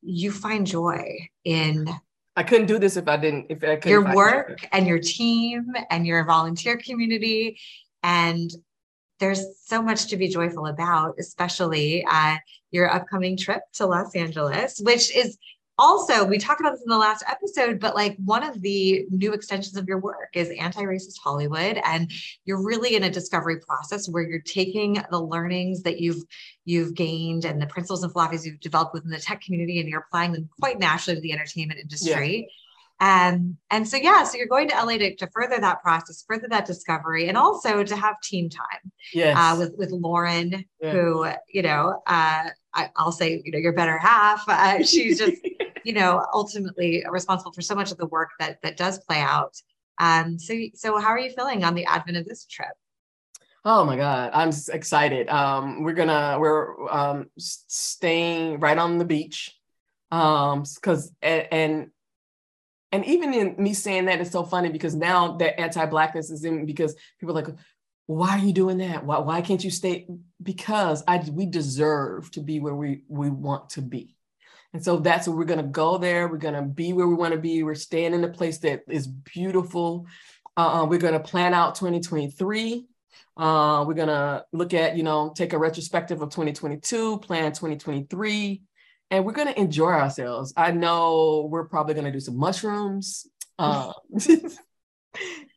[0.03, 1.87] you find joy in
[2.37, 3.47] I couldn't do this if I didn't.
[3.51, 7.59] If I couldn't your work and your team and your volunteer community,
[8.03, 8.51] and
[9.21, 12.37] there's so much to be joyful about, especially uh,
[12.71, 15.37] your upcoming trip to Los Angeles, which is
[15.79, 19.33] also we talked about this in the last episode but like one of the new
[19.33, 22.11] extensions of your work is anti-racist hollywood and
[22.45, 26.23] you're really in a discovery process where you're taking the learnings that you've
[26.65, 30.05] you've gained and the principles and philosophies you've developed within the tech community and you're
[30.07, 32.47] applying them quite naturally to the entertainment industry yeah.
[33.03, 36.47] Um, and so, yeah, so you're going to LA to, to further that process, further
[36.51, 39.37] that discovery, and also to have team time yes.
[39.37, 40.93] uh, with, with Lauren, yeah.
[40.93, 44.45] who, you know, uh, I, will say, you know, your better half.
[44.49, 45.41] Uh, she's just,
[45.85, 49.55] you know, ultimately responsible for so much of the work that that does play out.
[49.99, 52.73] Um, so, so how are you feeling on the advent of this trip?
[53.65, 55.29] Oh my God, I'm excited.
[55.29, 59.57] Um, we're gonna we're um, staying right on the beach,
[60.11, 61.91] um, because and, and
[62.91, 66.67] and even in me saying that, it's so funny because now that anti-blackness is in
[66.67, 67.55] because people are like,
[68.13, 69.05] why are you doing that?
[69.05, 70.07] Why, why can't you stay?
[70.43, 74.17] Because I we deserve to be where we we want to be.
[74.73, 76.29] And so that's where we're gonna go there.
[76.29, 77.63] We're gonna be where we want to be.
[77.63, 80.07] We're staying in a place that is beautiful.
[80.57, 82.87] Uh, we're gonna plan out 2023.
[83.37, 88.63] Uh, we're gonna look at, you know, take a retrospective of 2022, plan 2023
[89.13, 90.55] and we're going to enjoy ourselves.
[90.57, 93.27] I know we're probably going to do some mushrooms
[93.59, 93.93] um,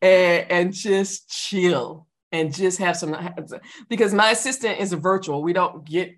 [0.01, 3.15] and, and just chill and just have some
[3.89, 5.43] because my assistant is a virtual.
[5.43, 6.11] We don't get.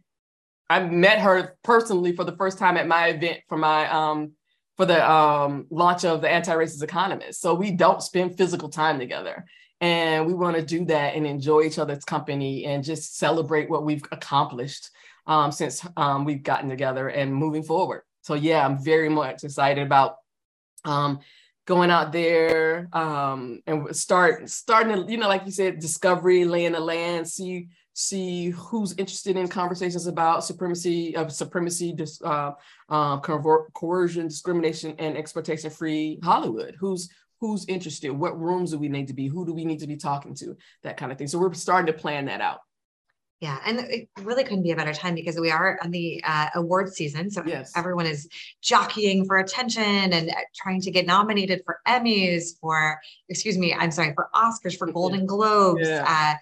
[0.70, 4.34] I met her personally for the first time at my event for my um
[4.76, 7.42] for the um launch of the anti-racist economist.
[7.42, 9.46] So we don't spend physical time together.
[9.80, 13.86] And we want to do that and enjoy each other's company and just celebrate what
[13.86, 14.90] we've accomplished
[15.28, 18.02] um, since um, we've gotten together and moving forward.
[18.22, 20.16] So yeah, I'm very much excited about
[20.84, 21.20] um,
[21.68, 26.72] going out there um, and start starting to, you know, like you said, discovery, laying
[26.72, 32.52] the land, see see who's interested in conversations about supremacy of uh, supremacy, dis, uh,
[32.90, 36.76] uh, coercion, discrimination, and exploitation free Hollywood.
[36.80, 37.10] Who's
[37.42, 38.12] who's interested?
[38.12, 39.28] What rooms do we need to be?
[39.28, 40.56] Who do we need to be talking to?
[40.84, 41.28] That kind of thing.
[41.28, 42.60] So we're starting to plan that out.
[43.40, 46.48] Yeah, and it really couldn't be a better time because we are on the uh,
[46.56, 47.72] award season, so Yes.
[47.76, 48.28] everyone is
[48.64, 53.92] jockeying for attention and uh, trying to get nominated for Emmys, for excuse me, I'm
[53.92, 55.88] sorry, for Oscars, for Golden Globes.
[55.88, 56.06] Yeah.
[56.08, 56.38] Uh,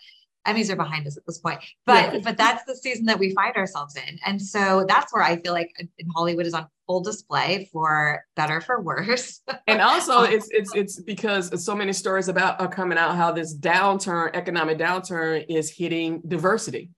[0.48, 2.20] Emmys are behind us at this point, but Yeah.
[2.24, 5.54] but that's the season that we find ourselves in, and so that's where I feel
[5.54, 9.42] like in Hollywood is on full display for better for worse.
[9.68, 13.32] and also um, it's it's it's because so many stories about are coming out how
[13.32, 16.90] this downturn economic downturn is hitting diversity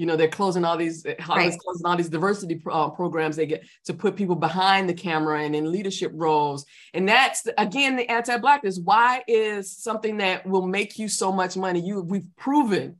[0.00, 1.60] you know they're closing all these Hollywood's Right.
[1.62, 5.54] closing all these diversity uh, programs they get to put people behind the camera and
[5.54, 11.06] in leadership roles and that's again the anti-blackness why is something that will make you
[11.06, 12.96] so much money you we've proven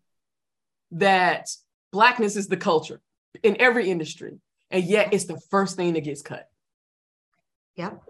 [0.90, 1.48] that
[1.90, 3.00] blackness is the culture
[3.42, 4.38] in every industry
[4.70, 6.50] and yet it's the first thing that gets cut
[7.76, 8.02] Yep.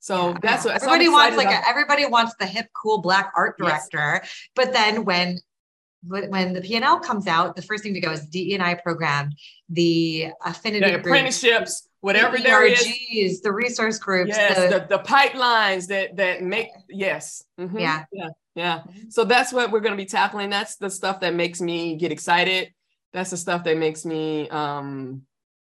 [0.00, 3.30] so Yeah, that's what so everybody wants like a, everybody wants the hip cool black
[3.36, 3.88] art Yes.
[3.88, 5.38] director but then when
[6.02, 9.30] when when the P&L comes out the first thing to go is DE&I program
[9.68, 13.40] the affinity the groups, apprenticeships, whatever the there is.
[13.42, 17.44] The resource groups Yes, the, the, the pipelines that that make yes.
[17.58, 17.80] Mhm.
[17.80, 18.04] Yeah.
[18.12, 18.28] Yeah.
[18.54, 18.82] Yeah.
[19.10, 20.50] So that's what we're gonna be tackling.
[20.50, 22.72] That's the stuff that makes me get excited.
[23.12, 25.22] That's the stuff that makes me um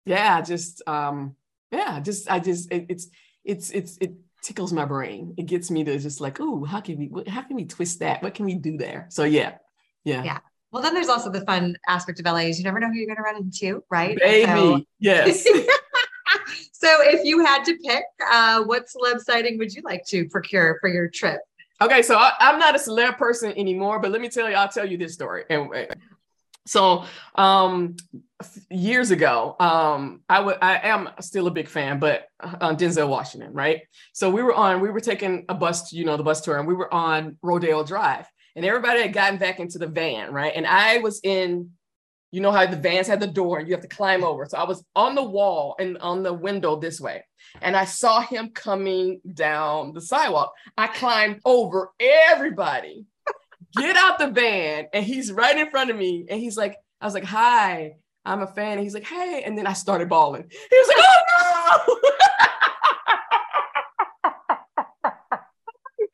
[0.06, 1.37] yeah, just um
[1.70, 3.08] yeah, just I just it, it's
[3.44, 5.34] it's it's it tickles my brain.
[5.37, 8.22] It gets me to just like, ooh, how can we how can we twist that?
[8.22, 9.06] What can we do there?
[9.10, 9.56] So yeah.
[10.04, 10.22] Yeah.
[10.22, 10.38] Yeah.
[10.70, 13.06] well then there's also the fun aspect of LA is you never know who you're
[13.06, 14.46] going to run into right Baby.
[14.46, 15.44] so, Yes.
[16.72, 20.78] so if you had to pick uh what celeb sighting would you like to procure
[20.80, 21.40] for your trip
[21.80, 24.68] Okay, so I, I'm not a celeb person anymore, but let me tell you, I'll
[24.68, 25.44] tell you this story.
[25.50, 25.86] And uh,
[26.66, 27.96] so, um,
[28.70, 33.52] years ago, um, I would, I am still a big fan, but uh, Denzel Washington,
[33.52, 33.82] right?
[34.12, 36.66] So we were on, we were taking a bus, you know, the bus tour, and
[36.66, 40.52] we were on Rodeo Drive, and everybody had gotten back into the van, right?
[40.54, 41.70] And I was in,
[42.30, 44.46] you know how the vans had the door, and you have to climb over.
[44.46, 47.24] So I was on the wall and on the window this way,
[47.62, 50.52] and I saw him coming down the sidewalk.
[50.76, 53.06] I climbed over everybody,
[53.76, 56.26] get out the van, and he's right in front of me.
[56.28, 58.78] And he's like, I was like, hi, I'm a fan.
[58.78, 59.42] And he's like, hey.
[59.44, 60.44] And then I started bawling.
[60.48, 61.04] He was like,
[61.38, 62.00] oh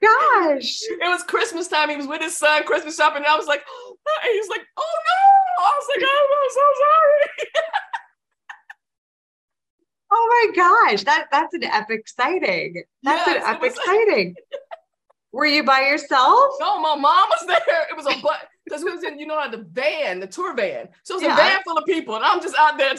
[0.03, 1.91] gosh it was Christmas time.
[1.91, 3.19] He was with his son, Christmas shopping.
[3.19, 3.61] And I was like,
[4.25, 5.65] and he's like, oh no.
[5.65, 7.49] I was like, oh, I'm so sorry.
[10.13, 10.57] Oh my
[10.91, 12.83] gosh, that that's an epic sighting.
[13.05, 14.35] That's Yes, an epic sighting.
[15.33, 16.55] Were you by yourself?
[16.59, 17.87] No, my mom was there.
[17.89, 20.89] It was a but because we was in, you know, the van, the tour van.
[21.05, 21.35] So it was Yeah.
[21.35, 22.95] a van full of people, and I'm just out there.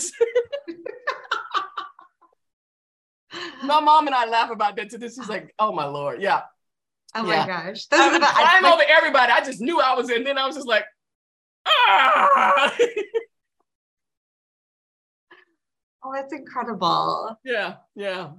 [3.66, 5.16] my mom and I laugh about that to this.
[5.16, 6.44] She's like, "Oh my lord, yeah."
[7.16, 7.42] Oh Yeah.
[7.42, 7.86] my gosh.
[7.88, 8.38] Those I are the would best.
[8.38, 9.32] I- climb like- over everybody.
[9.32, 10.24] I just knew I was in.
[10.24, 10.86] Then I was just like,
[11.68, 12.74] ah.
[16.04, 17.38] oh, that's incredible.
[17.44, 18.32] yeah, yeah,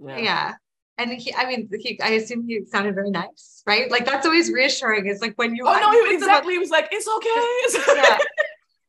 [0.00, 0.54] Yeah.
[1.00, 3.88] And he, I mean, he, I assume he sounded very nice, right?
[3.88, 5.06] Like that's always reassuring.
[5.06, 6.54] It's like when you, Oh no, he think about- exactly.
[6.54, 8.18] He was like, "It's okay." It's yeah.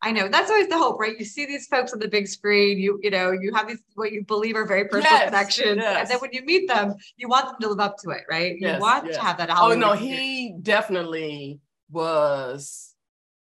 [0.02, 1.18] I know that's always the hope, right?
[1.20, 4.12] You see these folks on the big screen, you you know, you have these what
[4.12, 7.48] you believe are very personal Yes, connections, and then when you meet them, you want
[7.48, 8.54] them to live up to it, right?
[8.54, 9.16] You Yes, want yes.
[9.18, 9.50] to have that.
[9.52, 10.22] Oh no, experience.
[10.22, 11.60] he definitely
[11.92, 12.96] was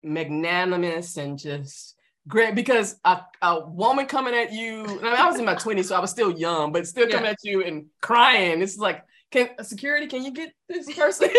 [0.02, 1.94] magnanimous and just
[2.28, 4.84] great because a, a woman coming at you.
[4.84, 7.24] I, mean, I was in my 20s, so I was still young, but still coming
[7.26, 7.30] Yeah.
[7.32, 8.62] at you and crying.
[8.62, 11.28] It's like, can security, can you get this person?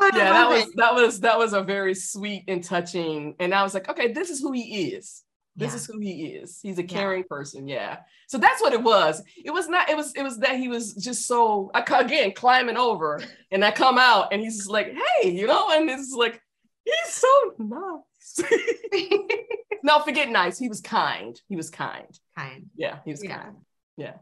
[0.00, 3.34] I yeah, that was that was that was a very sweet and touching.
[3.38, 5.22] And I was like, okay, this is who he is.
[5.56, 5.76] This Yeah.
[5.76, 6.60] is who he is.
[6.62, 6.88] He's a Yeah.
[6.88, 7.66] caring person.
[7.66, 7.98] Yeah.
[8.28, 9.22] So that's what it was.
[9.44, 12.76] It was not, it was, it was that he was just so I again climbing
[12.76, 16.40] over and I come out and he's just like, hey, you know, and it's like,
[16.84, 18.50] he's so nice.
[19.82, 20.58] no, forget nice.
[20.58, 21.40] He was kind.
[21.48, 22.06] He was kind.
[22.36, 22.66] kind.
[22.76, 23.38] Yeah, he was Yeah.
[23.42, 23.56] kind.
[23.96, 24.14] Yeah.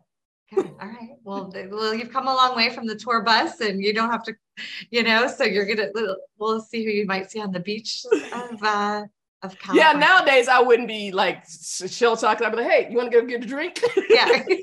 [0.53, 0.69] Okay.
[0.81, 1.11] All right.
[1.25, 4.23] Well, well, you've come a long way from the tour bus, and you don't have
[4.25, 4.35] to,
[4.91, 5.27] you know.
[5.27, 5.89] So you're gonna.
[5.95, 9.05] we'll- We'll see who you might see on the beach of uh
[9.43, 9.83] of California.
[9.83, 12.47] Yeah, nowadays I wouldn't be like sh- shell talking.
[12.47, 13.81] I'd be like, hey, you want to go get a drink?
[14.11, 14.27] Yeah.
[14.47, 14.61] hey,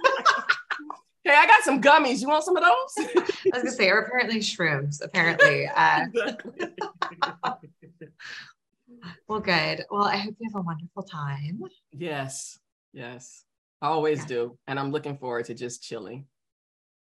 [1.35, 2.21] I got some gummies.
[2.21, 3.07] You want some of those?
[3.07, 3.21] I
[3.55, 5.03] was gonna say, or apparently shrooms.
[5.03, 5.67] Apparently.
[5.67, 6.67] Uh, Exactly.
[9.27, 9.85] well, good.
[9.89, 11.59] Well, I hope you have a wonderful time.
[11.91, 12.59] yes,
[12.93, 13.43] yes.
[13.83, 14.25] I always Yeah.
[14.27, 14.57] do.
[14.65, 16.25] And I'm looking forward to just chilling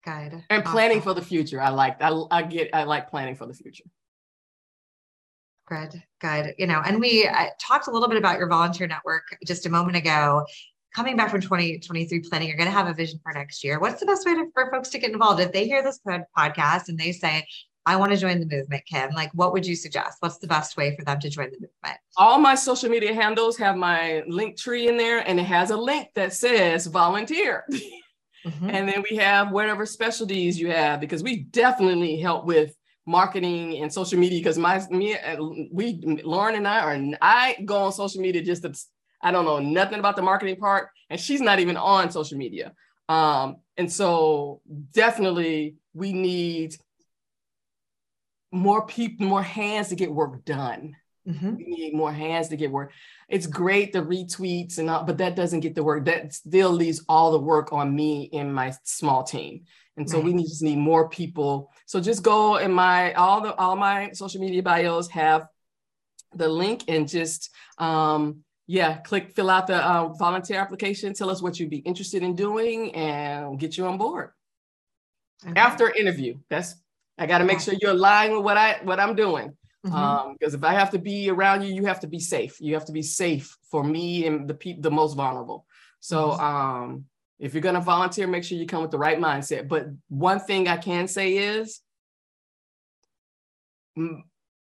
[0.03, 0.43] Good.
[0.49, 1.13] and planning Awesome.
[1.13, 1.61] for the future.
[1.61, 3.85] I like, I, I get, I like planning for the future.
[5.67, 6.55] Good, good.
[6.57, 9.69] You know, and we uh, talked a little bit about your volunteer network just a
[9.69, 10.45] moment ago.
[10.93, 13.79] Coming back from 2023 planning, you're going to have a vision for next year.
[13.79, 15.39] What's the best way to, for folks to get involved?
[15.41, 17.47] If they hear this pod- podcast and they say,
[17.85, 20.17] I want to join the movement, Kim, like what would you suggest?
[20.21, 21.99] What's the best way for them to join the movement?
[22.15, 26.07] All my social media handles have my Linktree in there and it has a link
[26.15, 27.65] that says volunteer.
[28.45, 28.69] Mm-hmm.
[28.71, 32.75] And then we have whatever specialties you have because we definitely help with
[33.05, 35.37] marketing and social media because my me uh,
[35.71, 38.73] we Lauren and I are I go on social media just to
[39.21, 42.73] I don't know nothing about the marketing part and she's not even on social media.
[43.07, 44.61] Um, and so
[44.93, 46.75] definitely we need
[48.53, 50.95] more people, more hands to get work done.
[51.27, 51.55] Mm-hmm.
[51.55, 52.91] We need more hands to get work.
[53.29, 56.05] It's great the retweets and all, but that doesn't get the work.
[56.05, 59.63] That still leaves all the work on me and my small team.
[59.95, 60.25] And so right.
[60.25, 61.71] we need, just need more people.
[61.85, 65.47] So just go in my all the all my social media bios have
[66.35, 71.13] the link and just um, yeah, click fill out the uh, volunteer application.
[71.13, 74.31] Tell us what you'd be interested in doing, and get you on board.
[75.45, 75.59] Okay.
[75.59, 76.75] After interview, that's
[77.17, 79.55] I got to make sure you're aligned with what I what I'm doing.
[79.85, 79.95] Mm-hmm.
[79.95, 82.59] Um, because if I have to be around you, you have to be safe.
[82.61, 85.65] You have to be safe for me and the people the most vulnerable.
[85.99, 86.43] So mm-hmm.
[86.43, 87.05] um,
[87.39, 89.67] if you're gonna volunteer, make sure you come with the right mindset.
[89.67, 91.81] But one thing I can say is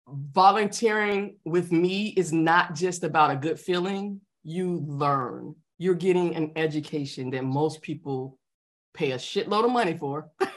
[0.08, 4.22] volunteering with me is not just about a good feeling.
[4.44, 5.56] You learn.
[5.78, 8.38] You're getting an education that most people
[8.94, 10.30] pay a shitload of money for,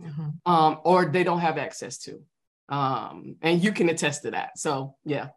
[0.00, 0.52] mm-hmm.
[0.52, 2.22] um, or they don't have access to.
[2.68, 4.58] Um, and you can attest to that.
[4.58, 5.28] So yeah.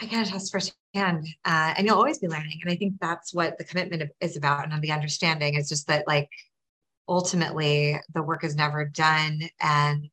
[0.00, 2.58] I can attest firsthand, uh, and you'll always be learning.
[2.62, 6.08] And I think that's what the commitment is about, and the understanding is just that,
[6.08, 6.28] like,
[7.08, 10.10] ultimately, the work is never done, and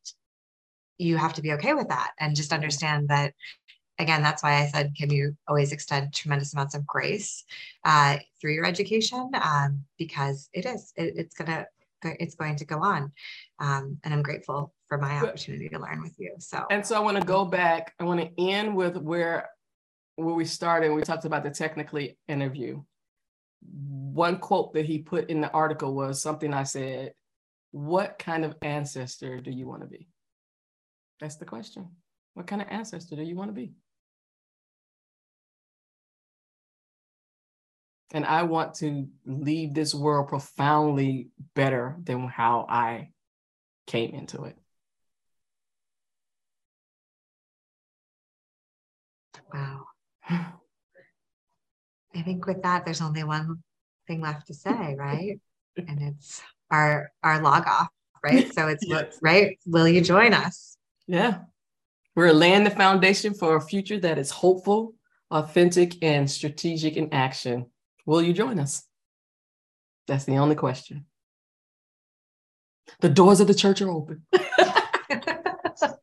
[0.99, 3.34] you have to be okay with that, and just understand that.
[3.97, 7.43] Again, that's why I said, can you always extend tremendous amounts of grace
[7.84, 9.32] uh, through your education?
[9.34, 11.66] Um, because it is, it, it's gonna,
[12.04, 13.12] it's going to go on,
[13.60, 16.34] um, and I'm grateful for my opportunity to learn with you.
[16.39, 17.93] So, and so I want to go back.
[18.00, 19.50] I want to end with where
[20.16, 20.91] where we started.
[20.91, 22.82] We talked about the Technical.ly interview.
[23.62, 27.14] One quote that he put in the article was something I said.
[27.72, 30.10] What kind of ancestor do you want to be?
[31.20, 31.89] That's the question.
[32.34, 33.74] What kind of ancestor do you want to be?
[38.12, 43.12] And I want to leave this world profoundly better than how I
[43.86, 44.57] came into it.
[49.53, 49.86] Wow.
[50.30, 53.64] I think with that, there's only one
[54.07, 55.39] thing left to say, right?
[55.88, 56.41] and it's
[56.72, 57.89] our our log off,
[58.24, 58.53] right?
[58.53, 59.18] So it's yes.
[59.22, 59.57] right.
[59.66, 60.78] Will you join us?
[61.07, 61.39] Yeah.
[62.16, 64.95] We're laying the foundation for a future that is hopeful,
[65.32, 67.68] authentic, and strategic in action.
[68.06, 68.84] Will you join us?
[70.08, 71.06] That's the only question.
[73.02, 74.24] The doors of the church are open.
[74.32, 75.97] the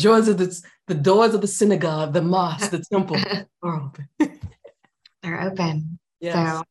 [0.00, 3.16] doors of the, the doors of the synagogue, the mosque, the temple
[3.62, 4.08] are open.
[5.22, 5.98] They're open.
[6.20, 6.34] Yes.
[6.34, 6.62] So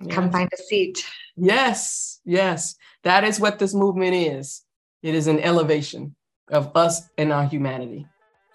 [0.00, 0.14] yes.
[0.14, 1.04] come find a seat.
[1.36, 2.76] Yes, yes.
[3.04, 4.62] That is what this movement is.
[5.02, 6.14] It is an elevation
[6.50, 8.06] of us and our humanity.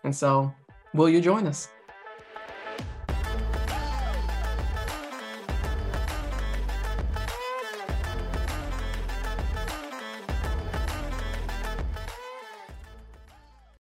[0.03, 0.53] And so,
[0.93, 1.69] will you join us?